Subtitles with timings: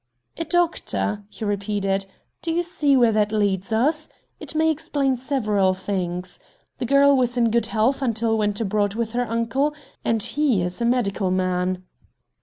[0.35, 2.07] "A doctor!" he repeated.
[2.41, 4.09] "Do you see where that leads us?
[4.39, 6.39] It may explain several things.
[6.79, 10.81] The girl was in good health until went abroad with her uncle, and he is
[10.81, 11.83] a medical man."